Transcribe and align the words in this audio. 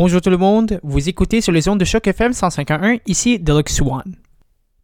Bonjour 0.00 0.20
tout 0.20 0.30
le 0.30 0.36
monde, 0.36 0.78
vous 0.84 1.08
écoutez 1.08 1.40
sur 1.40 1.50
les 1.50 1.68
ondes 1.68 1.80
de 1.80 1.84
choc 1.84 2.06
FM 2.06 2.32
151, 2.32 2.98
ici 3.08 3.40
Deluxe 3.40 3.80
One. 3.80 4.14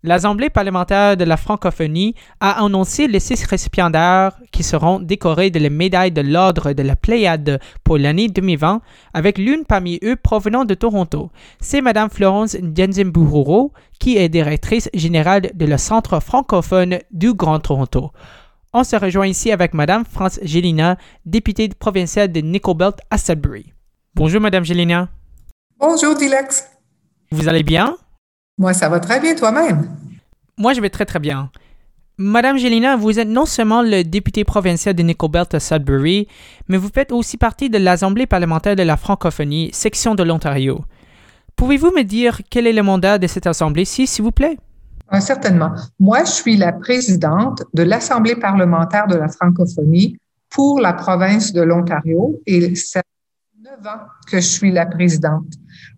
L'Assemblée 0.02 0.50
parlementaire 0.50 1.16
de 1.16 1.22
la 1.22 1.36
francophonie 1.36 2.16
a 2.40 2.64
annoncé 2.64 3.06
les 3.06 3.20
six 3.20 3.44
récipiendaires 3.44 4.32
qui 4.50 4.64
seront 4.64 4.98
décorés 4.98 5.50
de 5.50 5.60
la 5.60 5.70
médaille 5.70 6.10
de 6.10 6.20
l'Ordre 6.20 6.72
de 6.72 6.82
la 6.82 6.96
Pléiade 6.96 7.60
pour 7.84 7.96
l'année 7.96 8.26
2020, 8.26 8.82
avec 9.12 9.38
l'une 9.38 9.64
parmi 9.64 10.00
eux 10.02 10.16
provenant 10.16 10.64
de 10.64 10.74
Toronto. 10.74 11.30
C'est 11.60 11.80
Mme 11.80 12.10
Florence 12.10 12.56
Ndienzimbuhuro, 12.60 13.72
qui 14.00 14.16
est 14.16 14.28
directrice 14.28 14.90
générale 14.94 15.52
de 15.54 15.64
le 15.64 15.78
Centre 15.78 16.18
francophone 16.18 16.98
du 17.12 17.34
Grand 17.34 17.60
Toronto. 17.60 18.10
On 18.72 18.82
se 18.82 18.96
rejoint 18.96 19.28
ici 19.28 19.52
avec 19.52 19.74
Mme 19.74 20.04
France 20.04 20.40
Gélina, 20.42 20.98
députée 21.24 21.68
provinciale 21.68 22.32
de 22.32 22.40
Nickelbelt 22.40 22.96
à 23.12 23.16
Sudbury. 23.16 23.74
Bonjour 24.16 24.40
Mme 24.40 24.64
Gélina. 24.64 25.08
Bonjour 25.80 26.14
Dilex. 26.14 26.68
Vous 27.32 27.48
allez 27.48 27.64
bien? 27.64 27.96
Moi, 28.58 28.72
ça 28.72 28.88
va 28.88 29.00
très 29.00 29.18
bien 29.18 29.34
toi-même. 29.34 29.88
Moi, 30.56 30.72
je 30.72 30.80
vais 30.80 30.88
très 30.88 31.04
très 31.04 31.18
bien. 31.18 31.50
Madame 32.16 32.56
Gélina, 32.56 32.94
vous 32.94 33.18
êtes 33.18 33.26
non 33.26 33.44
seulement 33.44 33.82
le 33.82 34.04
député 34.04 34.44
provincial 34.44 34.94
de 34.94 35.02
Nickelbelt 35.02 35.52
à 35.54 35.58
Sudbury, 35.58 36.28
mais 36.68 36.76
vous 36.76 36.90
faites 36.94 37.10
aussi 37.10 37.36
partie 37.36 37.68
de 37.68 37.78
l'Assemblée 37.78 38.26
parlementaire 38.26 38.76
de 38.76 38.84
la 38.84 38.96
francophonie, 38.96 39.70
section 39.72 40.14
de 40.14 40.22
l'Ontario. 40.22 40.84
Pouvez-vous 41.56 41.90
me 41.90 42.04
dire 42.04 42.40
quel 42.50 42.68
est 42.68 42.72
le 42.72 42.84
mandat 42.84 43.18
de 43.18 43.26
cette 43.26 43.48
assemblée-ci, 43.48 44.06
s'il 44.06 44.22
vous 44.22 44.30
plaît? 44.30 44.56
Euh, 45.12 45.18
certainement. 45.18 45.72
Moi, 45.98 46.22
je 46.22 46.30
suis 46.30 46.56
la 46.56 46.72
présidente 46.72 47.64
de 47.74 47.82
l'Assemblée 47.82 48.36
parlementaire 48.36 49.08
de 49.08 49.16
la 49.16 49.26
francophonie 49.26 50.16
pour 50.50 50.78
la 50.78 50.92
province 50.92 51.52
de 51.52 51.62
l'Ontario 51.62 52.40
et 52.46 52.60
neuf 52.60 53.02
ans 53.86 54.06
que 54.30 54.36
je 54.36 54.46
suis 54.46 54.70
la 54.70 54.86
présidente. 54.86 55.46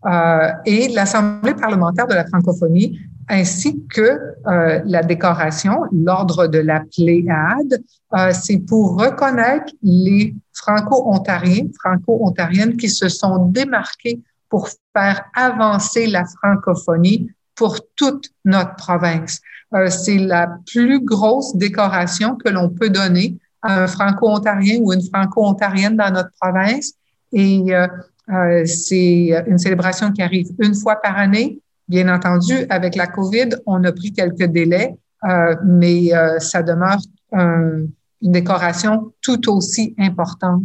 Euh, 0.04 0.50
et 0.64 0.88
l'Assemblée 0.88 1.54
parlementaire 1.54 2.06
de 2.06 2.14
la 2.14 2.26
francophonie 2.26 2.98
ainsi 3.28 3.82
que 3.92 4.18
euh, 4.46 4.80
la 4.84 5.02
décoration, 5.02 5.82
l'ordre 5.92 6.46
de 6.46 6.58
la 6.58 6.80
Pléiade, 6.80 7.82
euh, 8.14 8.30
c'est 8.32 8.58
pour 8.58 9.00
reconnaître 9.00 9.72
les 9.82 10.34
franco-ontariens, 10.52 11.66
franco-ontariennes 11.80 12.76
qui 12.76 12.88
se 12.88 13.08
sont 13.08 13.46
démarqués 13.46 14.20
pour 14.48 14.68
faire 14.96 15.24
avancer 15.34 16.06
la 16.06 16.24
francophonie 16.24 17.30
pour 17.56 17.78
toute 17.96 18.30
notre 18.44 18.76
province. 18.76 19.40
Euh, 19.74 19.88
c'est 19.88 20.18
la 20.18 20.58
plus 20.70 21.04
grosse 21.04 21.56
décoration 21.56 22.36
que 22.36 22.48
l'on 22.48 22.68
peut 22.68 22.90
donner 22.90 23.36
à 23.62 23.82
un 23.82 23.86
franco-ontarien 23.88 24.78
ou 24.80 24.92
une 24.92 25.02
franco-ontarienne 25.02 25.96
dans 25.96 26.12
notre 26.12 26.30
province. 26.40 26.92
Et 27.32 27.74
euh, 27.74 27.86
euh, 28.32 28.64
c'est 28.66 29.44
une 29.46 29.58
célébration 29.58 30.12
qui 30.12 30.22
arrive 30.22 30.48
une 30.58 30.74
fois 30.74 30.96
par 30.96 31.16
année. 31.16 31.60
Bien 31.88 32.12
entendu, 32.12 32.66
avec 32.68 32.96
la 32.96 33.06
COVID, 33.06 33.50
on 33.64 33.84
a 33.84 33.92
pris 33.92 34.12
quelques 34.12 34.46
délais, 34.46 34.96
euh, 35.24 35.54
mais 35.64 36.12
euh, 36.12 36.40
ça 36.40 36.62
demeure 36.62 36.98
une 37.32 37.92
décoration 38.22 39.12
tout 39.20 39.48
aussi 39.52 39.94
importante. 39.98 40.64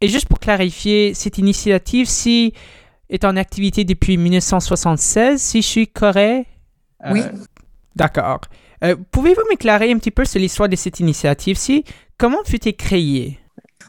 Et 0.00 0.08
juste 0.08 0.28
pour 0.28 0.38
clarifier, 0.38 1.14
cette 1.14 1.38
initiative-ci 1.38 2.52
est 3.08 3.24
en 3.24 3.36
activité 3.36 3.84
depuis 3.84 4.18
1976, 4.18 5.40
si 5.40 5.62
je 5.62 5.66
suis 5.66 5.88
correct? 5.88 6.46
Oui. 7.10 7.22
D'accord. 7.94 8.40
Pouvez-vous 9.10 9.42
m'éclairer 9.48 9.90
un 9.90 9.98
petit 9.98 10.10
peu 10.10 10.24
sur 10.24 10.40
l'histoire 10.40 10.68
de 10.68 10.76
cette 10.76 11.00
initiative-ci? 11.00 11.84
Comment 12.18 12.44
fut-elle 12.44 12.76
créée? 12.76 13.38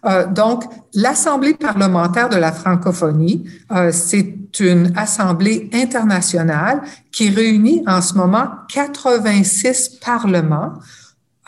Euh, 0.05 0.27
donc, 0.27 0.63
l'Assemblée 0.93 1.53
parlementaire 1.53 2.29
de 2.29 2.37
la 2.37 2.51
francophonie, 2.51 3.49
euh, 3.71 3.91
c'est 3.91 4.35
une 4.59 4.93
assemblée 4.95 5.69
internationale 5.73 6.81
qui 7.11 7.29
réunit 7.29 7.83
en 7.85 8.01
ce 8.01 8.15
moment 8.15 8.47
86 8.69 9.99
parlements, 10.03 10.73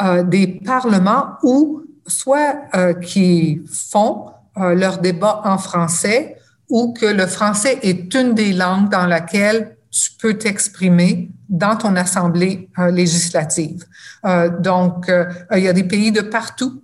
euh, 0.02 0.24
des 0.24 0.48
parlements 0.66 1.38
où 1.44 1.84
soit 2.08 2.56
qui 3.04 3.62
font 3.72 4.32
leur 4.56 4.98
débat 4.98 5.42
en 5.44 5.60
français 5.60 6.38
ou 6.68 6.92
que 6.92 7.06
le 7.06 7.28
français 7.28 7.78
est 7.84 8.12
une 8.16 8.34
des 8.34 8.52
langues 8.52 8.90
dans 8.90 9.06
laquelle 9.06 9.78
tu 9.92 10.12
peux 10.20 10.36
t'exprimer 10.36 11.32
dans 11.50 11.76
ton 11.76 11.96
assemblée 11.96 12.70
euh, 12.78 12.92
législative. 12.92 13.86
Euh, 14.26 14.50
donc, 14.50 15.10
euh, 15.10 15.26
il 15.56 15.64
y 15.64 15.68
a 15.68 15.74
des 15.74 15.84
pays 15.84 16.12
de 16.12 16.22
partout, 16.22 16.82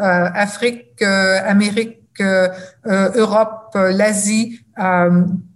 Afrique, 0.00 1.02
Amérique, 1.02 2.00
Europe, 2.86 3.74
l'Asie, 3.74 4.60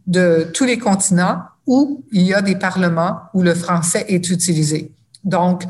de 0.06 0.50
tous 0.52 0.64
les 0.64 0.78
continents 0.78 1.42
où 1.66 2.04
il 2.12 2.22
y 2.22 2.34
a 2.34 2.42
des 2.42 2.56
parlements 2.56 3.20
où 3.34 3.42
le 3.42 3.54
français 3.54 4.06
est 4.08 4.30
utilisé. 4.30 4.92
Donc, 5.24 5.64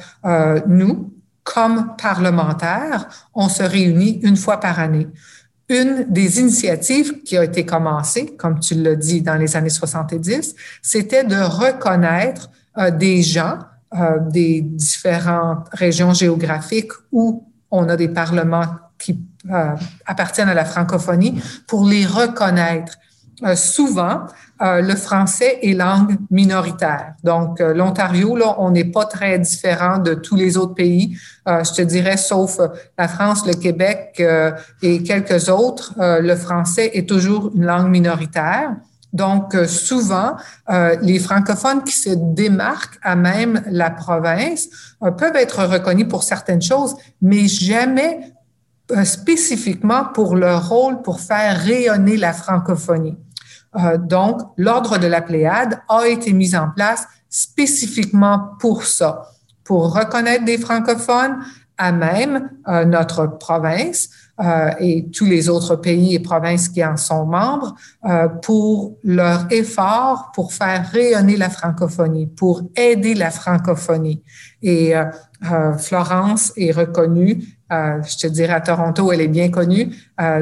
nous, 0.67 1.13
comme 1.45 1.95
parlementaires, 2.01 3.09
on 3.35 3.49
se 3.49 3.63
réunit 3.63 4.21
une 4.23 4.37
fois 4.37 4.61
par 4.61 4.79
année 4.79 5.09
une 5.69 6.07
des 6.09 6.41
initiatives 6.41 7.23
qui 7.23 7.37
a 7.37 7.45
été 7.45 7.67
commencée, 7.67 8.35
comme 8.37 8.59
tu 8.59 8.75
l'as 8.75 8.97
dit, 8.97 9.21
dans 9.23 9.37
les 9.37 9.57
années 9.57 9.69
70, 9.69 10.55
c'était 10.83 11.25
de 11.25 11.37
reconnaître 11.37 12.51
euh, 12.79 12.91
des 12.91 13.23
gens 13.23 13.59
euh, 13.95 14.19
des 14.21 14.61
différentes 14.61 15.67
régions 15.73 16.13
géographiques 16.13 16.93
où 17.11 17.51
on 17.71 17.89
a 17.89 17.97
des 17.97 18.09
parlements 18.09 18.67
qui 18.99 19.19
euh, 19.51 19.75
appartiennent 20.05 20.51
à 20.51 20.55
la 20.55 20.67
francophonie 20.67 21.41
pour 21.67 21.87
les 21.87 22.05
reconnaître. 22.05 22.99
Souvent, 23.55 24.23
le 24.61 24.95
français 24.97 25.61
est 25.63 25.75
langue 25.75 26.17
minoritaire. 26.31 27.15
Donc, 27.23 27.61
l'Ontario, 27.61 28.37
là, 28.37 28.57
on 28.59 28.71
n'est 28.71 28.85
pas 28.85 29.05
très 29.05 29.39
différent 29.39 29.99
de 29.99 30.15
tous 30.15 30.35
les 30.35 30.57
autres 30.57 30.75
pays. 30.75 31.17
je 31.47 31.73
te 31.73 31.83
dirais, 31.83 32.17
sauf 32.17 32.59
la 32.99 33.07
France, 33.07 33.47
le 33.47 33.55
Québec 33.55 34.21
et 34.83 35.03
quelques 35.05 35.49
autres, 35.49 35.95
le 35.99 36.35
français 36.35 36.91
est 36.95 37.09
toujours 37.09 37.53
une 37.55 37.67
langue 37.67 37.91
minoritaire. 37.91 38.75
Donc, 39.13 39.55
euh, 39.55 39.67
souvent, 39.67 40.37
euh, 40.69 40.97
les 41.01 41.19
francophones 41.19 41.83
qui 41.83 41.93
se 41.95 42.11
démarquent 42.11 42.99
à 43.03 43.17
même 43.17 43.63
la 43.67 43.91
province 43.91 44.69
euh, 45.03 45.11
peuvent 45.11 45.37
être 45.37 45.65
reconnus 45.65 46.09
pour 46.09 46.23
certaines 46.23 46.63
choses, 46.63 46.95
mais 47.23 47.49
jamais 47.49 48.33
spécifiquement 49.05 50.07
pour 50.15 50.35
leur 50.35 50.71
rôle 50.71 51.03
pour 51.03 51.21
faire 51.21 51.59
rayonner 51.59 52.17
la 52.17 52.33
francophonie. 52.33 53.19
Donc, 53.99 54.41
l'ordre 54.57 54.99
de 54.99 55.07
la 55.07 55.21
Pléiade 55.21 55.81
a 55.89 56.07
été 56.07 56.33
mis 56.33 56.57
en 56.57 56.71
place 56.71 57.07
spécifiquement 57.29 58.51
pour 58.59 58.85
ça, 58.85 59.31
pour 59.65 59.95
reconnaître 59.95 60.45
des 60.45 60.59
francophones 60.59 61.39
à 61.77 61.93
même 61.93 62.51
notre 62.67 63.27
province, 63.39 64.09
euh, 64.41 64.71
et 64.79 65.11
tous 65.11 65.25
les 65.25 65.49
autres 65.49 65.75
pays 65.75 66.15
et 66.15 66.21
provinces 66.21 66.69
qui 66.69 66.85
en 66.85 66.97
sont 66.97 67.27
membres 67.27 67.75
euh, 68.05 68.29
pour 68.29 68.97
leur 69.03 69.47
effort 69.51 70.31
pour 70.33 70.53
faire 70.53 70.89
rayonner 70.93 71.37
la 71.37 71.51
francophonie, 71.51 72.29
pour 72.29 72.63
aider 72.77 73.15
la 73.15 73.33
francophonie. 73.33 74.23
Et 74.63 74.95
euh, 74.97 75.77
Florence 75.77 76.53
est 76.57 76.71
reconnue, 76.71 77.43
je 77.71 78.17
te 78.17 78.27
dirais 78.29 78.55
à 78.55 78.61
Toronto, 78.61 79.13
elle 79.13 79.21
est 79.21 79.29
bien 79.29 79.51
connue, 79.51 79.95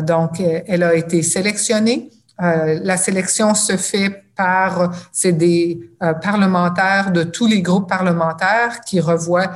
donc 0.07 0.41
elle 0.41 0.83
a 0.83 0.95
été 0.95 1.21
sélectionnée. 1.23 2.11
La 2.39 2.97
sélection 2.97 3.55
se 3.55 3.77
fait 3.77 4.25
par, 4.37 4.93
c'est 5.11 5.33
des 5.33 5.81
parlementaires 6.23 7.11
de 7.11 7.23
tous 7.23 7.47
les 7.47 7.63
groupes 7.63 7.89
parlementaires 7.89 8.83
qui 8.83 9.01
revoient 9.01 9.53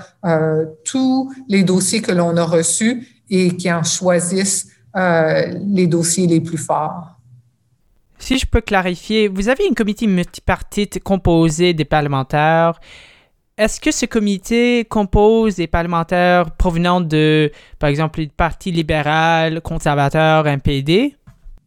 tous 0.84 1.32
les 1.48 1.62
dossiers 1.62 2.00
que 2.00 2.12
l'on 2.12 2.36
a 2.36 2.44
reçus 2.44 3.06
et 3.30 3.56
qui 3.56 3.72
en 3.72 3.82
choisissent 3.82 4.68
euh, 4.96 5.54
les 5.66 5.86
dossiers 5.86 6.26
les 6.26 6.40
plus 6.40 6.58
forts. 6.58 7.16
Si 8.18 8.38
je 8.38 8.44
peux 8.44 8.60
clarifier, 8.60 9.28
vous 9.28 9.48
avez 9.48 9.66
une 9.66 9.74
comité 9.74 10.06
multipartite 10.08 11.02
composé 11.02 11.72
des 11.74 11.84
parlementaires. 11.84 12.78
Est-ce 13.56 13.80
que 13.80 13.92
ce 13.92 14.04
comité 14.06 14.84
compose 14.84 15.54
des 15.54 15.68
parlementaires 15.68 16.50
provenant 16.50 17.00
de, 17.00 17.52
par 17.78 17.88
exemple, 17.88 18.20
le 18.20 18.28
Parti 18.36 18.72
libéral, 18.72 19.60
conservateur, 19.60 20.48
NPD? 20.48 21.14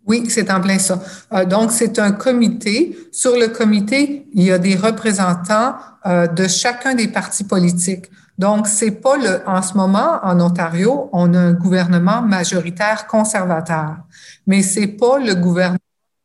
Oui, 0.06 0.26
c'est 0.30 0.52
en 0.52 0.60
plein 0.60 0.80
ça. 0.80 1.02
Euh, 1.32 1.46
donc, 1.46 1.72
c'est 1.72 1.98
un 1.98 2.12
comité. 2.12 2.98
Sur 3.12 3.38
le 3.38 3.48
comité, 3.48 4.28
il 4.34 4.44
y 4.44 4.52
a 4.52 4.58
des 4.58 4.76
représentants 4.76 5.76
euh, 6.06 6.28
de 6.28 6.48
chacun 6.48 6.94
des 6.94 7.08
partis 7.08 7.46
politiques. 7.46 8.08
Donc, 8.38 8.68
c'est 8.68 8.92
pas 8.92 9.16
le, 9.16 9.48
en 9.48 9.62
ce 9.62 9.76
moment, 9.76 10.20
en 10.24 10.40
Ontario, 10.42 11.10
on 11.14 11.34
a 11.34 11.40
un 11.40 11.54
gouvernement 11.54 12.22
majoritaire 12.22 13.08
conservateur, 13.08 13.98
mais 14.48 14.62
c'est 14.64 14.88
pas 14.88 15.20
le 15.20 15.36
gouvernement 15.36 15.78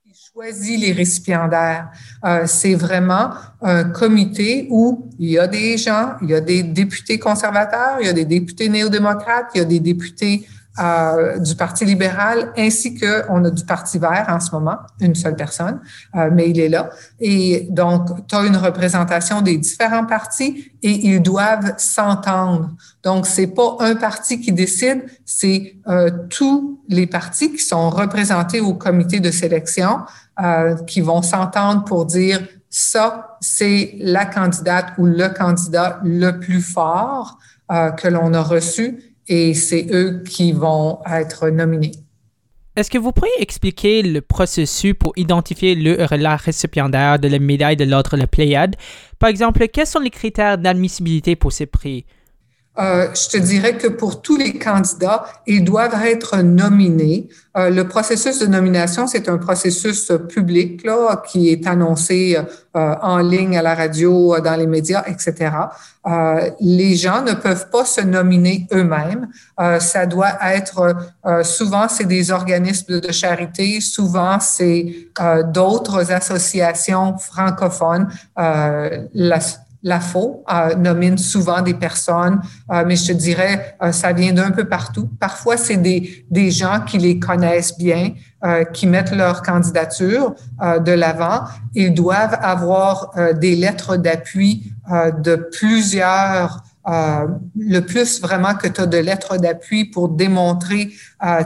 qui 0.05 0.19
choisit 0.33 0.81
les 0.81 0.93
récipiendaires. 0.93 1.91
Euh, 2.25 2.45
c'est 2.47 2.75
vraiment 2.75 3.31
un 3.61 3.85
comité 3.85 4.67
où 4.71 5.11
il 5.19 5.31
y 5.31 5.39
a 5.39 5.47
des 5.47 5.77
gens, 5.77 6.15
il 6.23 6.31
y 6.31 6.35
a 6.35 6.41
des 6.41 6.63
députés 6.63 7.19
conservateurs, 7.19 7.99
il 8.01 8.07
y 8.07 8.11
a 8.11 8.15
des 8.15 8.25
députés 8.25 8.69
néo-démocrates, 8.71 9.51
il 9.55 9.59
y 9.59 9.61
a 9.61 9.67
des 9.67 9.81
députés 9.81 10.49
euh, 10.81 11.39
du 11.39 11.55
Parti 11.55 11.85
libéral 11.85 12.53
ainsi 12.57 12.95
que 12.95 13.25
on 13.29 13.45
a 13.45 13.51
du 13.51 13.65
Parti 13.65 13.99
vert 13.99 14.27
en 14.29 14.41
ce 14.41 14.51
moment, 14.53 14.77
une 15.01 15.15
seule 15.15 15.37
personne, 15.37 15.81
euh, 16.15 16.31
mais 16.33 16.51
il 16.51 16.61
est 16.61 16.69
là. 16.69 16.91
Et 17.21 17.67
donc, 17.71 18.27
tu 18.27 18.35
as 18.35 18.43
une 18.45 18.57
représentation 18.57 19.41
des 19.41 19.57
différents 19.57 20.07
partis 20.07 20.73
et 20.83 21.09
ils 21.09 21.23
doivent 21.23 21.75
s'entendre. 21.79 22.71
Donc, 23.03 23.27
c'est 23.27 23.49
pas 23.49 23.77
un 23.81 23.95
parti 23.97 24.41
qui 24.41 24.53
décide, 24.53 25.05
c'est 25.25 25.77
euh, 25.89 26.11
tous 26.31 26.81
les 26.89 27.07
partis 27.07 27.53
qui 27.53 27.63
sont 27.63 27.91
représentés 27.91 28.61
au 28.61 28.75
comité 28.75 29.21
de 29.21 29.31
sélection 29.31 30.01
euh, 30.41 30.77
qui 30.87 31.01
vont 31.01 31.23
s'entendre 31.23 31.85
pour 31.85 32.07
dire 32.07 32.41
ça, 32.71 33.39
c'est 33.41 33.95
la 33.99 34.27
candidate 34.27 34.93
ou 34.99 35.07
le 35.07 35.29
candidat 35.29 36.01
le 36.05 36.39
plus 36.39 36.61
fort 36.61 37.39
euh, 37.71 37.91
que 37.91 38.09
l'on 38.09 38.35
a 38.35 38.43
reçu 38.43 39.08
et 39.29 39.55
c'est 39.55 39.87
eux 39.91 40.23
qui 40.29 40.53
vont 40.53 41.01
être 41.07 41.49
nominés. 41.51 41.93
Est-ce 42.77 42.91
que 42.91 42.99
vous 42.99 43.11
pourriez 43.11 43.33
expliquer 43.41 44.03
le 44.03 44.21
processus 44.21 44.95
pour 44.95 45.13
identifier 45.17 45.75
le 45.75 45.97
la 46.17 46.37
récipiendaire 46.37 47.19
de 47.19 47.27
la 47.27 47.41
médaille 47.41 47.77
de 47.77 47.85
l'ordre 47.85 48.13
de 48.13 48.19
la 48.19 48.29
Pléiade? 48.29 48.77
Par 49.19 49.29
exemple, 49.29 49.67
quels 49.67 49.87
sont 49.87 49.99
les 49.99 50.11
critères 50.11 50.59
d'admissibilité 50.59 51.35
pour 51.35 51.53
ces 51.53 51.67
prix? 51.67 52.07
Euh, 52.79 53.09
je 53.13 53.29
te 53.29 53.37
dirais 53.37 53.77
que 53.77 53.89
pour 53.89 54.23
tous 54.23 54.37
les 54.37 54.53
candidats, 54.57 55.25
ils 55.47 55.65
doivent 55.65 56.01
être 56.05 56.39
nominés. 56.39 57.29
Euh, 57.57 57.71
le 57.71 57.89
processus 57.89 58.39
de 58.39 58.47
nomination, 58.47 59.09
c'est 59.09 59.29
un 59.29 59.39
processus 59.39 60.13
public 60.29 60.85
là, 60.85 61.23
qui 61.29 61.51
est 61.51 61.67
annoncé 61.67 62.39
euh, 62.77 62.95
en 63.03 63.19
ligne 63.19 63.59
à 63.59 63.63
la 63.63 63.75
radio, 63.75 64.39
dans 64.41 64.55
les 64.55 64.69
médias, 64.69 65.05
etc. 65.07 65.51
les 66.61 66.95
gens 66.95 67.23
ne 67.23 67.35
peuvent 67.35 67.69
pas 67.71 67.85
se 67.85 68.01
nominer 68.01 68.67
eux-mêmes. 68.73 69.29
ça 69.79 70.07
doit 70.07 70.39
être 70.55 70.97
souvent 71.43 71.87
c'est 71.89 72.07
des 72.07 72.31
organismes 72.31 72.99
de 73.01 73.13
charité, 73.13 73.81
souvent 73.83 74.41
c'est 74.41 75.11
d'autres 75.53 76.11
associations 76.11 77.19
francophones. 77.19 78.09
La 79.89 80.01
FO 80.01 80.45
euh, 80.53 80.75
nomine 80.77 81.19
souvent 81.19 81.63
des 81.63 81.75
personnes, 81.75 82.41
euh, 82.71 82.85
mais 82.87 82.97
je 82.97 83.09
te 83.09 83.13
dirais, 83.13 83.77
euh, 83.83 83.91
ça 83.91 84.13
vient 84.13 84.33
d'un 84.33 84.51
peu 84.51 84.67
partout. 84.67 85.09
Parfois, 85.19 85.57
c'est 85.57 85.79
des, 85.79 86.25
des 86.31 86.51
gens 86.51 86.81
qui 86.87 86.99
les 86.99 87.19
connaissent 87.19 87.77
bien, 87.77 88.13
euh, 88.45 88.65
qui 88.65 88.87
mettent 88.87 89.13
leur 89.13 89.43
candidature 89.43 90.35
de 90.61 90.93
l'avant. 90.93 91.41
Ils 91.75 91.95
doivent 91.95 92.39
avoir 92.41 93.13
des 93.41 93.57
lettres 93.57 93.97
d'appui 93.97 94.73
de 94.89 95.35
plusieurs 95.37 96.63
le 96.87 97.81
plus 97.81 98.21
vraiment 98.21 98.55
que 98.55 98.67
tu 98.67 98.81
as 98.81 98.87
de 98.87 98.99
lettres 98.99 99.37
d'appui 99.37 99.85
pour 99.85 100.09
démontrer 100.09 100.91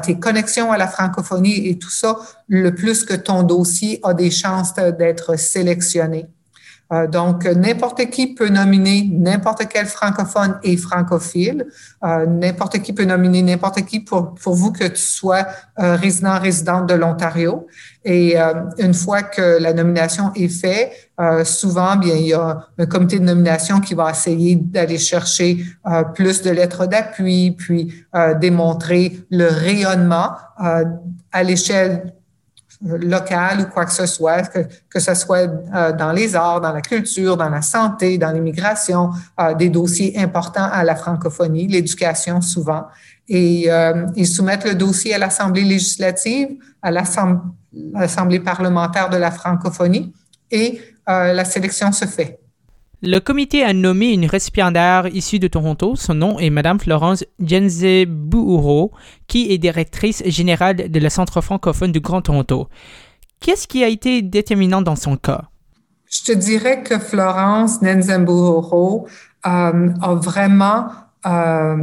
tes 0.03 0.19
connexions 0.19 0.71
à 0.71 0.79
la 0.79 0.87
francophonie 0.87 1.69
et 1.69 1.79
tout 1.79 1.91
ça, 1.91 2.17
le 2.47 2.75
plus 2.75 3.05
que 3.05 3.15
ton 3.15 3.43
dossier 3.43 4.01
a 4.05 4.15
des 4.15 4.31
chances 4.31 4.75
d'être 4.75 5.37
sélectionné. 5.39 6.27
Euh, 6.93 7.07
donc, 7.07 7.45
n'importe 7.45 8.11
qui 8.11 8.35
peut 8.35 8.49
nominer 8.49 9.09
n'importe 9.11 9.67
quel 9.69 9.87
francophone 9.87 10.59
et 10.63 10.77
francophile. 10.77 11.67
Euh, 12.05 12.27
n'importe 12.27 12.81
qui 12.81 12.93
peut 12.93 13.05
nominer 13.05 13.43
n'importe 13.43 13.83
qui 13.83 14.01
pour, 14.01 14.35
pour 14.35 14.55
vous 14.55 14.73
que 14.73 14.85
tu 14.85 15.01
sois 15.01 15.47
euh, 15.79 15.97
résident, 15.97 16.39
résidente 16.39 16.89
de 16.89 16.95
l'Ontario. 16.95 17.67
Et 18.05 18.37
une 18.79 18.95
fois 18.95 19.23
que 19.23 19.61
la 19.61 19.73
nomination 19.73 20.33
est 20.35 20.49
faite, 20.49 20.91
souvent, 21.45 21.95
bien, 21.95 22.17
il 22.17 22.27
y 22.27 22.33
a 22.33 22.67
un 22.77 22.87
comité 22.87 23.21
de 23.21 23.25
nomination 23.25 23.79
qui 23.79 23.95
va 23.95 24.11
essayer 24.11 24.57
d'aller 24.57 24.99
chercher 24.99 25.65
plus 26.13 26.43
de 26.43 26.51
lettres 26.51 26.87
d'appui, 26.87 27.53
puis 27.53 28.05
démontrer 28.41 29.21
le 29.31 29.47
rayonnement 29.47 30.33
à 30.59 31.43
l'échelle 31.45 32.13
local 32.85 33.61
ou 33.61 33.65
quoi 33.73 33.85
que 33.85 33.93
ce 33.93 34.07
soit, 34.07 34.43
que, 34.43 34.61
que 34.89 35.01
ce 35.01 35.15
soit 35.15 35.49
euh, 35.75 35.93
dans 35.93 36.13
les 36.13 36.35
arts, 36.35 36.61
dans 36.61 36.73
la 36.73 36.81
culture, 36.81 37.37
dans 37.37 37.49
la 37.49 37.63
santé, 37.63 38.19
dans 38.19 38.33
l'immigration, 38.33 39.11
euh, 39.41 39.55
des 39.55 39.69
dossiers 39.69 40.19
importants 40.19 40.69
à 40.71 40.85
la 40.85 40.97
francophonie, 40.97 41.69
l'éducation 41.69 42.41
souvent. 42.41 42.87
Et 43.29 43.71
euh, 43.71 44.07
ils 44.17 44.27
soumettent 44.27 44.65
le 44.65 44.75
dossier 44.75 45.15
à 45.15 45.19
l'Assemblée 45.19 45.63
législative, 45.63 46.49
à 46.83 46.91
l'Assemblée 46.91 48.41
parlementaire 48.41 49.09
de 49.09 49.17
la 49.17 49.31
francophonie 49.31 50.13
et 50.51 50.81
la 51.07 51.45
sélection 51.45 51.91
se 51.91 52.05
fait. 52.05 52.42
Le 53.05 53.19
comité 53.19 53.65
a 53.65 53.73
nommé 53.73 54.13
une 54.13 54.27
récipiendaire 54.27 55.09
issue 55.09 55.41
de 55.41 55.49
Toronto. 55.49 55.97
Son 55.97 56.15
nom 56.15 56.39
est 56.39 56.51
Madame 56.51 56.79
Florence 56.79 57.25
Genzebuuro, 57.41 58.93
qui 59.27 59.51
est 59.51 59.59
directrice 59.59 60.23
générale 60.25 60.89
de 60.89 61.01
la 61.01 61.11
Centre 61.11 61.41
francophone 61.41 61.91
du 61.91 61.99
Grand 61.99 62.23
Toronto. 62.23 62.69
Qu'est-ce 63.41 63.67
qui 63.67 63.83
a 63.83 63.89
été 63.89 64.23
déterminant 64.23 64.83
dans 64.83 64.95
son 64.95 65.17
cas? 65.17 65.47
Je 66.09 66.23
te 66.23 66.31
dirais 66.31 66.85
que 66.85 67.01
Florence 67.01 67.83
Nenzembuoro 67.83 69.09
euh, 69.47 69.89
a 70.01 70.15
vraiment 70.15 70.87
euh, 71.27 71.79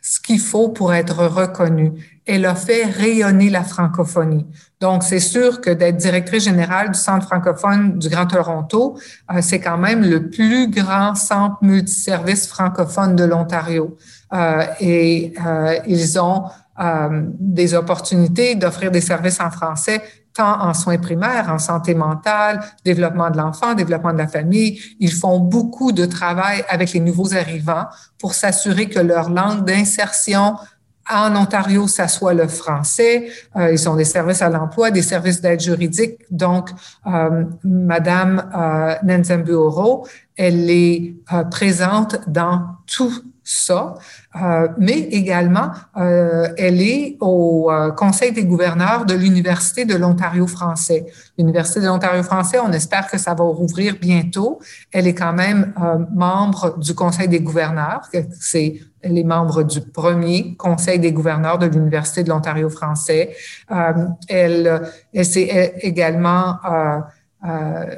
ce 0.00 0.18
qu'il 0.18 0.40
faut 0.40 0.70
pour 0.70 0.92
être 0.92 1.24
reconnue. 1.24 2.11
Elle 2.26 2.46
a 2.46 2.54
fait 2.54 2.84
rayonner 2.84 3.50
la 3.50 3.64
francophonie. 3.64 4.46
Donc, 4.80 5.02
c'est 5.02 5.20
sûr 5.20 5.60
que 5.60 5.70
d'être 5.70 5.96
directrice 5.96 6.44
générale 6.44 6.90
du 6.92 6.98
Centre 6.98 7.26
francophone 7.26 7.98
du 7.98 8.08
Grand 8.08 8.26
Toronto, 8.26 8.98
euh, 9.30 9.38
c'est 9.40 9.60
quand 9.60 9.78
même 9.78 10.02
le 10.02 10.28
plus 10.28 10.70
grand 10.70 11.14
centre 11.14 11.56
multiservice 11.62 12.46
francophone 12.46 13.16
de 13.16 13.24
l'Ontario. 13.24 13.96
Euh, 14.32 14.64
et 14.80 15.34
euh, 15.46 15.78
ils 15.86 16.18
ont 16.18 16.44
des 17.38 17.74
opportunités 17.74 18.54
d'offrir 18.54 18.90
des 18.90 19.02
services 19.02 19.40
en 19.40 19.50
français 19.50 20.02
tant 20.34 20.62
en 20.62 20.74
soins 20.74 20.98
primaires, 20.98 21.48
en 21.50 21.58
santé 21.58 21.94
mentale, 21.94 22.60
développement 22.84 23.30
de 23.30 23.36
l'enfant, 23.36 23.74
développement 23.74 24.12
de 24.12 24.18
la 24.18 24.28
famille. 24.28 24.80
Ils 24.98 25.12
font 25.12 25.38
beaucoup 25.38 25.92
de 25.92 26.06
travail 26.06 26.64
avec 26.68 26.92
les 26.92 27.00
nouveaux 27.00 27.34
arrivants 27.34 27.86
pour 28.18 28.34
s'assurer 28.34 28.88
que 28.88 28.98
leur 28.98 29.30
langue 29.30 29.64
d'insertion 29.64 30.56
en 31.10 31.34
Ontario, 31.36 31.86
ça 31.88 32.08
soit 32.08 32.34
le 32.34 32.48
français. 32.48 33.28
Euh, 33.56 33.72
ils 33.72 33.88
ont 33.88 33.96
des 33.96 34.04
services 34.04 34.42
à 34.42 34.48
l'emploi, 34.48 34.90
des 34.90 35.02
services 35.02 35.40
d'aide 35.40 35.60
juridique. 35.60 36.20
Donc, 36.30 36.70
euh, 37.06 37.44
Madame 37.64 38.50
euh, 38.56 38.94
elle 40.36 40.70
est 40.70 41.14
euh, 41.32 41.44
présente 41.44 42.20
dans 42.28 42.62
tout 42.86 43.12
ça, 43.44 43.94
euh, 44.40 44.68
mais 44.78 44.98
également, 44.98 45.70
euh, 45.96 46.48
elle 46.56 46.80
est 46.80 47.16
au 47.20 47.70
euh, 47.70 47.90
Conseil 47.90 48.32
des 48.32 48.44
gouverneurs 48.44 49.04
de 49.04 49.14
l'Université 49.14 49.84
de 49.84 49.96
l'Ontario 49.96 50.46
français. 50.46 51.06
L'Université 51.36 51.80
de 51.80 51.86
l'Ontario 51.86 52.22
français, 52.22 52.58
on 52.64 52.72
espère 52.72 53.08
que 53.10 53.18
ça 53.18 53.34
va 53.34 53.44
rouvrir 53.44 53.96
bientôt. 54.00 54.60
Elle 54.92 55.06
est 55.06 55.14
quand 55.14 55.32
même 55.32 55.72
membre 56.14 56.78
du 56.78 56.94
Conseil 56.94 57.28
des 57.28 57.40
gouverneurs, 57.40 58.02
c'est 58.38 58.80
elle 59.02 59.18
est 59.18 59.24
membre 59.24 59.62
du 59.62 59.80
premier 59.80 60.56
Conseil 60.56 60.98
des 60.98 61.12
gouverneurs 61.12 61.58
de 61.58 61.66
l'Université 61.66 62.24
de 62.24 62.28
l'Ontario 62.28 62.68
français. 62.70 63.36
elle, 64.28 64.82
elle 65.12 65.24
s'est 65.24 65.74
également 65.80 66.58
euh, 67.44 67.96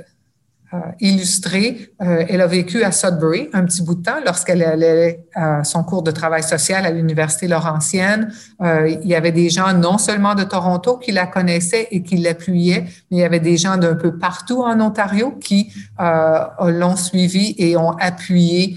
illustrée. 1.00 1.90
Euh, 2.02 2.25
elle 2.28 2.40
a 2.40 2.47
vécu 2.47 2.83
à 2.83 2.93
Sudbury 2.93 3.49
un 3.52 3.64
petit 3.64 3.83
bout 3.83 3.95
de 3.95 4.02
temps 4.02 4.19
lorsqu'elle 4.25 4.62
allait 4.62 5.25
à 5.35 5.64
son 5.64 5.83
cours 5.85 6.02
de 6.02 6.11
travail 6.11 6.43
social 6.43 6.87
à 6.87 6.90
l'Université 6.90 7.49
Laurentienne. 7.49 8.33
Euh, 8.62 8.88
il 8.88 9.09
y 9.09 9.14
avait 9.14 9.33
des 9.33 9.50
gens 9.50 9.73
non 9.73 9.99
seulement 9.99 10.35
de 10.35 10.45
Toronto 10.45 10.99
qui 10.99 11.12
la 11.12 11.26
connaissaient 11.26 11.88
et 11.90 12.02
qui 12.02 12.16
l'appuyaient, 12.16 12.85
mais 13.11 13.16
il 13.16 13.19
y 13.19 13.25
avait 13.25 13.40
des 13.40 13.57
gens 13.57 13.76
d'un 13.76 13.95
peu 13.95 14.19
partout 14.19 14.62
en 14.62 14.81
Ontario 14.81 15.33
qui 15.33 15.73
l'ont 15.99 16.97
suivi 16.97 17.54
et 17.59 17.76
ont 17.76 17.93
appuyé 17.93 18.76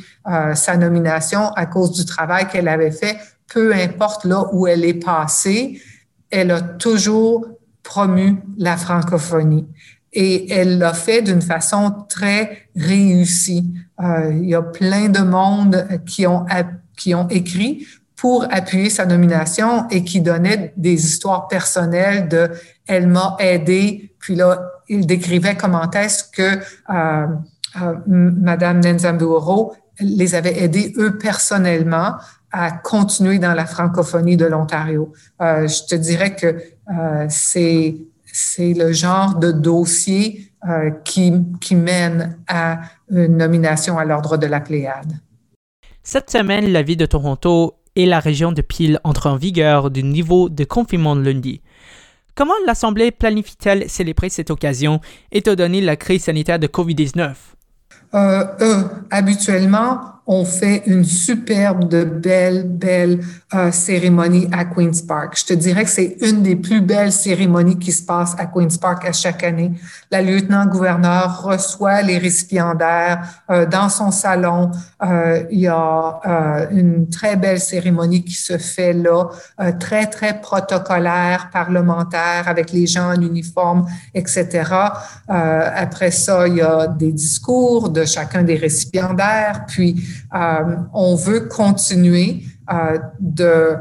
sa 0.53 0.77
nomination 0.77 1.49
à 1.55 1.65
cause 1.65 1.91
du 1.91 2.05
travail 2.05 2.47
qu'elle 2.47 2.67
avait 2.67 2.91
fait. 2.91 3.17
Peu 3.47 3.73
importe 3.73 4.25
là 4.25 4.45
où 4.51 4.67
elle 4.67 4.85
est 4.85 4.93
passée, 4.93 5.81
elle 6.29 6.51
a 6.51 6.61
toujours 6.61 7.45
promu 7.83 8.37
la 8.57 8.75
francophonie 8.75 9.67
et 10.19 10.51
elle 10.51 10.79
l'a 10.79 10.93
fait 10.93 11.21
d'une 11.21 11.43
façon 11.43 11.93
très 12.09 12.69
réussie. 12.75 13.71
Euh, 13.99 14.33
il 14.33 14.49
y 14.49 14.55
a 14.55 14.63
plein 14.63 15.09
de 15.09 15.19
monde 15.19 15.87
qui 16.07 16.25
ont, 16.25 16.43
qui 16.97 17.13
ont 17.13 17.27
écrit 17.27 17.85
pour 18.15 18.47
appuyer 18.49 18.89
sa 18.89 19.05
nomination 19.05 19.87
et 19.89 20.03
qui 20.03 20.21
donnaient 20.21 20.73
des 20.75 21.05
histoires 21.05 21.47
personnelles 21.47 22.27
de 22.27 22.49
elle 22.87 23.05
m'a 23.05 23.35
aidé. 23.37 24.11
Puis 24.17 24.33
là, 24.33 24.59
il 24.89 25.05
décrivait 25.05 25.55
comment 25.55 25.91
est-ce 25.91 26.23
que 26.23 26.63
euh, 26.89 27.27
euh, 27.79 27.93
Madame 28.07 28.79
Nenzambuoro 28.79 29.75
les 29.99 30.33
avait 30.33 30.63
aidés 30.63 30.93
eux 30.97 31.19
personnellement 31.19 32.15
à 32.51 32.71
continuer 32.71 33.37
dans 33.37 33.53
la 33.53 33.67
francophonie 33.67 34.35
de 34.35 34.45
l'Ontario. 34.45 35.13
Euh, 35.43 35.67
je 35.67 35.85
te 35.85 35.93
dirais 35.93 36.35
que 36.35 36.47
euh, 36.47 37.25
c'est 37.29 37.97
c'est 38.31 38.73
le 38.73 38.93
genre 38.93 39.35
de 39.35 39.51
dossier 39.51 40.51
euh, 40.67 40.91
qui, 41.03 41.33
qui 41.61 41.75
mène 41.75 42.37
à 42.47 42.81
une 43.09 43.37
nomination 43.37 43.97
à 43.97 44.05
l'ordre 44.05 44.37
de 44.37 44.47
la 44.47 44.59
Pléiade. 44.59 45.19
Cette 46.03 46.29
semaine, 46.29 46.71
la 46.71 46.83
ville 46.83 46.97
de 46.97 47.05
Toronto 47.05 47.75
et 47.95 48.05
la 48.05 48.19
région 48.19 48.51
de 48.51 48.61
Peel 48.61 48.99
entrent 49.03 49.27
en 49.27 49.35
vigueur 49.35 49.91
du 49.91 50.03
niveau 50.03 50.49
de 50.49 50.63
confinement 50.63 51.15
lundi. 51.15 51.61
Comment 52.35 52.53
l'Assemblée 52.67 53.11
planifie-t-elle 53.11 53.89
célébrer 53.89 54.29
cette 54.29 54.51
occasion 54.51 55.01
étant 55.31 55.55
donné 55.55 55.81
la 55.81 55.95
crise 55.95 56.25
sanitaire 56.25 56.59
de 56.59 56.67
COVID-19? 56.67 57.33
Euh, 58.13 58.45
euh, 58.61 58.83
habituellement, 59.09 59.99
on 60.27 60.43
fait 60.43 60.83
une 60.87 61.05
superbe, 61.05 61.87
de 61.87 62.03
belle, 62.03 62.65
belle 62.67 63.21
euh, 63.53 63.71
cérémonie 63.71 64.49
à 64.51 64.65
Queen's 64.65 65.01
Park. 65.01 65.37
Je 65.37 65.45
te 65.45 65.53
dirais 65.53 65.85
que 65.85 65.89
c'est 65.89 66.17
une 66.21 66.43
des 66.43 66.57
plus 66.57 66.81
belles 66.81 67.13
cérémonies 67.13 67.79
qui 67.79 67.93
se 67.93 68.03
passe 68.03 68.35
à 68.37 68.45
Queen's 68.45 68.77
Park 68.77 69.05
à 69.05 69.13
chaque 69.13 69.41
année. 69.45 69.71
La 70.11 70.21
lieutenant-gouverneur 70.21 71.43
reçoit 71.43 72.01
les 72.01 72.17
récipiendaires 72.17 73.21
euh, 73.49 73.65
dans 73.65 73.87
son 73.87 74.11
salon. 74.11 74.71
Euh, 75.01 75.43
il 75.49 75.61
y 75.61 75.67
a 75.67 76.19
une 76.71 77.09
très 77.09 77.37
belle 77.37 77.59
cérémonie 77.59 78.23
qui 78.23 78.33
se 78.33 78.57
fait 78.57 78.93
là, 78.93 79.27
très, 79.79 80.07
très 80.07 80.41
protocolaire, 80.41 81.49
parlementaire, 81.53 82.47
avec 82.47 82.71
les 82.71 82.85
gens 82.85 83.13
en 83.13 83.21
uniforme, 83.21 83.85
etc. 84.13 84.63
après 85.27 86.11
ça, 86.11 86.47
il 86.47 86.55
y 86.55 86.61
a 86.61 86.87
des 86.87 87.11
discours 87.11 87.89
de 87.89 88.03
chacun 88.05 88.43
des 88.43 88.55
récipiendaires, 88.55 89.65
puis 89.67 89.95
on 90.31 91.15
veut 91.15 91.41
continuer 91.41 92.43
euh, 92.69 92.97
euh, 93.39 93.77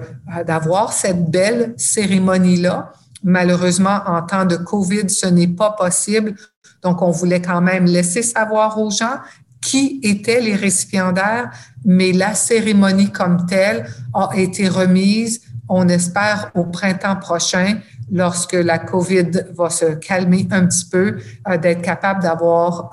d'avoir 0.46 0.92
cette 0.92 1.28
belle 1.28 1.74
cérémonie-là. 1.76 2.92
Malheureusement, 3.24 3.98
en 4.06 4.22
temps 4.22 4.44
de 4.44 4.54
COVID, 4.54 5.10
ce 5.10 5.26
n'est 5.26 5.48
pas 5.48 5.72
possible. 5.72 6.36
Donc, 6.82 7.02
on 7.02 7.10
voulait 7.10 7.42
quand 7.42 7.60
même 7.60 7.86
laisser 7.86 8.22
savoir 8.22 8.78
aux 8.78 8.90
gens 8.90 9.16
qui 9.60 9.98
étaient 10.04 10.40
les 10.40 10.54
récipiendaires, 10.54 11.50
mais 11.84 12.12
la 12.12 12.34
cérémonie 12.34 13.10
comme 13.10 13.44
telle 13.46 13.88
a 14.14 14.30
été 14.36 14.68
remise, 14.68 15.40
on 15.68 15.88
espère, 15.88 16.52
au 16.54 16.66
printemps 16.66 17.16
prochain, 17.16 17.78
lorsque 18.12 18.52
la 18.52 18.78
COVID 18.78 19.46
va 19.56 19.68
se 19.68 19.94
calmer 19.94 20.46
un 20.52 20.66
petit 20.66 20.88
peu, 20.88 21.16
d'être 21.60 21.82
capable 21.82 22.22
d'avoir 22.22 22.90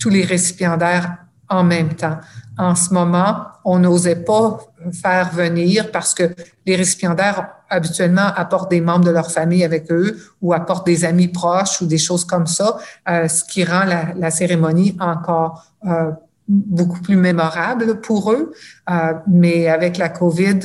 tous 0.00 0.08
les 0.08 0.24
récipiendaires 0.24 1.18
en 1.48 1.64
même 1.64 1.94
temps. 1.94 2.18
En 2.58 2.74
ce 2.74 2.92
moment, 2.92 3.46
on 3.64 3.78
n'osait 3.78 4.24
pas 4.24 4.60
faire 4.92 5.30
venir 5.30 5.90
parce 5.90 6.14
que 6.14 6.34
les 6.66 6.76
récipiendaires 6.76 7.48
habituellement 7.70 8.32
apportent 8.34 8.70
des 8.70 8.80
membres 8.80 9.04
de 9.04 9.10
leur 9.10 9.30
famille 9.30 9.64
avec 9.64 9.90
eux 9.90 10.18
ou 10.40 10.52
apportent 10.52 10.86
des 10.86 11.04
amis 11.04 11.28
proches 11.28 11.80
ou 11.80 11.86
des 11.86 11.98
choses 11.98 12.24
comme 12.24 12.46
ça, 12.46 12.78
euh, 13.08 13.28
ce 13.28 13.44
qui 13.44 13.64
rend 13.64 13.84
la, 13.84 14.30
cérémonie 14.30 14.96
encore 15.00 15.64
euh, 15.86 16.10
beaucoup 16.48 17.00
plus 17.00 17.16
mémorable 17.16 18.00
pour 18.00 18.32
eux. 18.32 18.52
Euh, 18.90 19.14
mais 19.26 19.68
avec 19.68 19.98
la 19.98 20.08
COVID, 20.08 20.60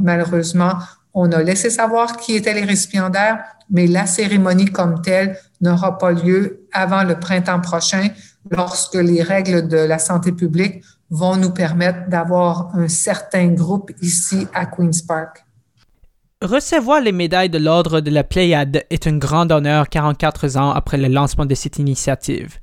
malheureusement, 0.00 0.74
on 1.14 1.30
a 1.32 1.42
laissé 1.42 1.70
savoir 1.70 2.16
qui 2.16 2.36
étaient 2.36 2.54
les 2.54 2.64
récipiendaires, 2.64 3.44
mais 3.70 3.86
la 3.86 4.06
cérémonie 4.06 4.66
comme 4.66 5.02
telle 5.02 5.36
n'aura 5.60 5.98
pas 5.98 6.12
lieu 6.12 6.66
avant 6.72 7.02
le 7.02 7.18
printemps 7.18 7.60
prochain 7.60 8.08
lorsque 8.50 8.94
les 8.94 9.22
règles 9.22 9.68
de 9.68 9.76
la 9.76 9.98
santé 9.98 10.32
publique 10.32 10.82
vont 11.10 11.36
nous 11.36 11.50
permettre 11.50 12.08
d'avoir 12.08 12.70
un 12.74 12.88
certain 12.88 13.48
groupe 13.48 13.90
ici 14.02 14.46
à 14.54 14.66
Queen's 14.66 15.02
Park. 15.02 15.44
Recevoir 16.40 17.00
les 17.00 17.12
médailles 17.12 17.50
de 17.50 17.58
l'Ordre 17.58 18.00
de 18.00 18.10
la 18.10 18.22
Pléiade 18.22 18.84
est 18.90 19.06
un 19.08 19.16
grand 19.16 19.50
honneur 19.50 19.88
44 19.88 20.56
ans 20.56 20.70
après 20.70 20.96
le 20.96 21.08
lancement 21.08 21.46
de 21.46 21.54
cette 21.54 21.78
initiative. 21.78 22.58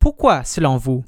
Pourquoi, 0.00 0.42
selon 0.44 0.76
vous? 0.78 1.04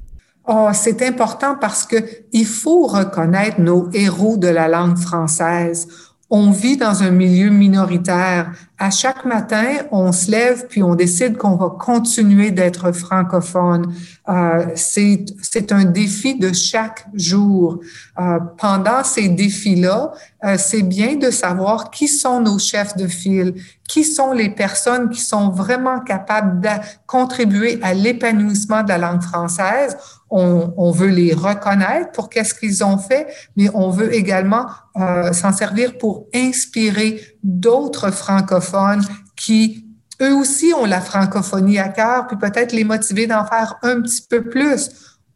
Oh, 0.47 0.69
c'est 0.73 1.01
important 1.01 1.55
parce 1.59 1.85
que 1.85 1.95
il 2.31 2.45
faut 2.45 2.87
reconnaître 2.87 3.59
nos 3.59 3.89
héros 3.91 4.37
de 4.37 4.47
la 4.47 4.67
langue 4.67 4.97
française. 4.97 5.87
On 6.29 6.51
vit 6.51 6.77
dans 6.77 7.03
un 7.03 7.11
milieu 7.11 7.49
minoritaire. 7.49 8.51
À 8.83 8.91
chaque 8.91 9.23
matin, 9.23 9.77
on 9.91 10.11
se 10.11 10.29
lève 10.29 10.67
puis 10.67 10.83
on 10.83 10.93
décide 10.93 11.37
qu'on 11.37 11.55
va 11.55 11.69
continuer 11.69 12.51
d'être 12.51 12.91
francophone. 12.91 13.95
Euh, 14.27 14.65
c'est 14.75 15.71
un 15.71 15.85
défi 15.85 16.37
de 16.37 16.51
chaque 16.51 17.05
jour. 17.13 17.79
Euh, 18.19 18.39
pendant 18.57 19.05
ces 19.05 19.29
défis-là, 19.29 20.11
euh, 20.43 20.57
c'est 20.59 20.81
bien 20.81 21.15
de 21.15 21.31
savoir 21.31 21.91
qui 21.91 22.09
sont 22.09 22.41
nos 22.41 22.59
chefs 22.59 22.97
de 22.97 23.07
file, 23.07 23.53
qui 23.87 24.03
sont 24.03 24.33
les 24.33 24.49
personnes 24.49 25.09
qui 25.09 25.21
sont 25.21 25.47
vraiment 25.47 26.01
capables 26.01 26.59
de 26.59 26.69
contribuer 27.07 27.79
à 27.83 27.93
l'épanouissement 27.93 28.83
de 28.83 28.89
la 28.89 28.97
langue 28.97 29.21
française 29.21 29.95
on, 30.35 30.91
veut 30.91 31.09
les 31.09 31.33
reconnaître 31.33 32.11
pour 32.11 32.29
qu'est-ce 32.29 32.53
qu'ils 32.53 32.83
ont 32.83 32.97
fait, 32.97 33.27
mais 33.55 33.69
on 33.73 33.89
veut 33.89 34.13
également 34.13 34.65
euh, 34.99 35.31
s'en 35.31 35.51
servir 35.51 35.97
pour 35.97 36.27
inspirer 36.33 37.21
d'autres 37.43 38.11
francophones 38.11 38.72
qui, 39.35 39.85
eux 40.21 40.33
aussi, 40.35 40.73
ont 40.73 40.85
la 40.85 41.01
francophonie 41.01 41.79
à 41.79 41.89
cœur, 41.89 42.27
puis 42.27 42.37
peut-être 42.37 42.71
les 42.71 42.83
motiver 42.83 43.27
d'en 43.27 43.45
faire 43.45 43.77
un 43.83 44.01
petit 44.01 44.25
peu 44.29 44.43
plus. 44.43 44.89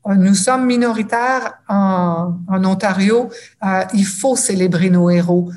Euh, 0.07 0.15
nous 0.15 0.35
sommes 0.35 0.65
minoritaires 0.65 1.53
en, 1.67 2.33
Ontario. 2.47 3.29
Euh, 3.65 3.83
il 3.93 4.05
faut 4.05 4.35
célébrer 4.35 4.89
nos 4.89 5.09
héros. 5.09 5.51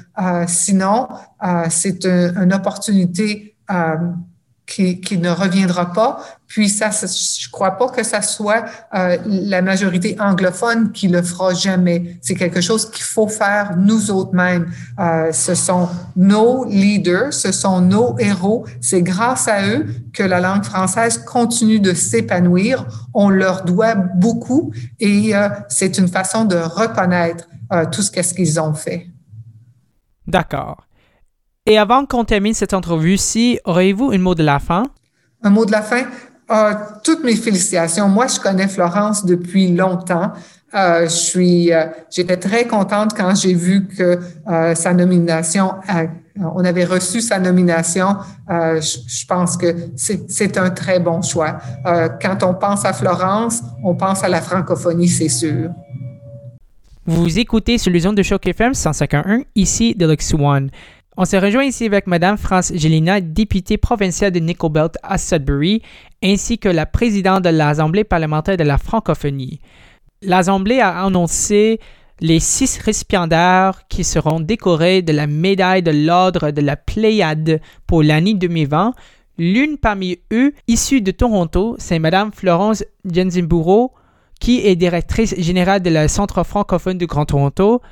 sinon, 0.47 1.09
c'est 1.69 2.05
une 2.05 2.53
opportunité 2.53 3.57
qui, 4.71 5.01
qui, 5.01 5.19
ne 5.19 5.31
reviendra 5.31 5.93
pas. 5.93 6.25
Puis 6.47 6.69
ça, 6.69 6.91
je 6.91 7.51
crois 7.51 7.73
pas 7.73 7.89
que 7.89 8.03
ça 8.03 8.23
soit 8.23 8.65
euh, 8.95 9.19
la 9.27 9.63
majorité 9.63 10.17
anglophone 10.21 10.93
qui 10.93 11.09
le 11.09 11.23
fera 11.23 11.53
jamais. 11.55 12.19
C'est 12.23 12.35
quelque 12.35 12.61
chose 12.61 12.91
qu'il 12.91 13.05
faut 13.05 13.29
faire 13.29 13.77
nous 13.77 14.11
autres 14.11 14.35
mêmes. 14.35 14.71
Euh, 14.99 15.33
ce 15.33 15.55
sont 15.55 15.89
nos 16.17 16.65
leaders, 16.65 17.33
ce 17.33 17.53
sont 17.53 17.81
nos 17.81 18.17
héros. 18.19 18.65
C'est 18.81 19.03
grâce 19.03 19.49
à 19.49 19.67
eux 19.67 19.87
que 20.13 20.23
la 20.23 20.41
langue 20.41 20.65
française 20.65 21.19
continue 21.19 21.81
de 21.81 21.93
s'épanouir. 21.93 22.87
On 23.13 23.29
leur 23.29 23.65
doit 23.65 23.95
beaucoup 23.95 24.73
et 25.01 25.35
euh, 25.35 25.49
c'est 25.69 25.99
une 25.99 26.09
façon 26.09 26.45
de 26.45 26.57
reconnaître 26.57 27.49
euh, 27.73 27.85
tout 27.91 28.03
ce 28.03 28.11
qu'est-ce 28.11 28.35
qu'ils 28.35 28.61
ont 28.61 28.75
fait. 28.75 29.09
D'accord. 30.27 30.87
Et 31.71 31.79
avant 31.79 32.05
qu'on 32.05 32.25
termine 32.25 32.53
cette 32.53 32.75
entrevue-ci, 32.75 33.61
auriez-vous 33.65 34.11
un 34.11 34.19
mot 34.19 34.35
de 34.35 34.43
la 34.43 34.59
fin? 34.59 34.83
Un 35.45 35.51
mot 35.51 35.65
de 35.65 35.71
la 35.71 35.83
fin? 35.83 36.03
Euh, 36.51 36.73
toutes 37.05 37.23
mes 37.23 37.37
félicitations. 37.37 38.09
Moi, 38.09 38.27
je 38.27 38.41
connais 38.41 38.67
Florence 38.67 39.25
depuis 39.25 39.71
longtemps. 39.71 40.33
Euh, 40.75 41.05
je 41.05 41.15
suis, 41.15 41.73
euh, 41.73 41.85
j'étais 42.11 42.39
très 42.39 42.67
contente 42.67 43.13
quand 43.17 43.37
j'ai 43.37 43.55
vu 43.55 43.87
que 43.87 44.19
sa 44.75 44.93
nomination, 44.93 45.75
on 46.37 46.65
avait 46.65 46.87
reçu 46.87 47.21
sa 47.21 47.39
nomination. 47.39 48.17
Je, 48.49 48.99
je, 49.07 49.27
pense 49.27 49.57
que 49.57 49.73
c'est 49.95 50.59
un 50.59 50.71
très 50.71 50.99
bon 50.99 51.23
choix. 51.23 51.59
quand 52.21 52.43
on 52.43 52.55
pense 52.55 52.85
à 52.85 52.93
Florence, 52.93 53.63
on 53.85 53.95
pense 53.95 54.25
à 54.25 54.29
la 54.29 54.41
francophonie, 54.41 55.07
c'est 55.07 55.29
sûr. 55.29 55.71
Vous 57.07 57.39
écoutez 57.39 57.79
sur 57.79 57.93
les 57.93 58.07
ondes 58.07 58.17
de 58.17 58.23
Choc 58.23 58.45
FM 58.47 58.75
151, 58.75 59.43
ici 59.55 59.95
Deluxe 59.97 60.35
One. 60.35 60.71
On 61.23 61.27
se 61.27 61.37
rejoint 61.37 61.65
ici 61.65 61.85
avec 61.85 62.07
Mme 62.07 62.39
France 62.39 62.73
Gélina, 62.75 63.21
députée 63.21 63.77
provinciale 63.77 64.33
de 64.33 64.39
Nickelbelt 64.39 64.97
à 65.03 65.19
Sudbury, 65.19 65.83
ainsi 66.25 66.57
que 66.57 66.71
la 66.71 66.87
présidente 66.87 67.45
de 67.45 67.51
l'Assemblée 67.51 68.05
parlementaire 68.05 68.57
de 68.57 68.65
la 68.65 68.79
francophonie. 68.79 69.61
L'Assemblée 70.23 70.81
a 70.81 71.05
annoncé 71.05 71.79
les 72.21 72.41
six 72.41 72.79
récipiendaires 72.79 73.83
qui 73.91 74.03
seront 74.03 74.41
décorés 74.41 75.03
de 75.03 75.13
la 75.13 75.27
médaille 75.27 75.83
de 75.83 75.91
l'Ordre 75.91 76.53
de 76.53 76.63
la 76.63 76.77
Pléiade 76.77 77.61
pour 77.87 78.03
l'année 78.03 78.33
2020. 78.33 78.95
L'une 79.37 79.77
parmi 79.77 80.21
eux, 80.33 80.55
issue 80.69 81.03
de 81.03 81.11
Toronto, 81.11 81.77
c'est 81.79 81.99
Mme 81.99 82.33
Florence 82.33 82.83
Jensenburo, 83.05 83.93
qui 84.41 84.67
est 84.67 84.75
directrice 84.75 85.39
générale 85.39 85.83
de 85.83 85.91
la 85.91 86.09
Centre 86.09 86.45
francophone 86.45 86.97
du 86.97 87.05
Grand 87.05 87.27
Toronto. 87.27 87.83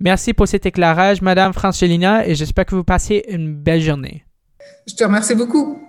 Merci 0.00 0.32
pour 0.32 0.46
cet 0.46 0.64
éclairage, 0.64 1.22
Madame 1.22 1.52
Francelina, 1.52 2.26
et 2.26 2.34
j'espère 2.34 2.66
que 2.66 2.74
vous 2.74 2.84
passez 2.84 3.24
une 3.28 3.54
belle 3.54 3.80
journée. 3.80 4.24
Je 4.86 4.94
te 4.94 5.04
remercie 5.04 5.34
beaucoup. 5.34 5.87